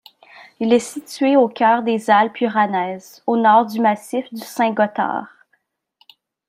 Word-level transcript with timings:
Il 0.59 0.73
est 0.73 0.79
situé 0.79 1.37
au 1.37 1.47
cœur 1.47 1.83
des 1.83 2.09
Alpes 2.09 2.41
uranaises, 2.41 3.21
au 3.27 3.37
nord 3.37 3.67
du 3.67 3.79
massif 3.79 4.25
du 4.33 4.41
Saint-Gothard. 4.41 5.27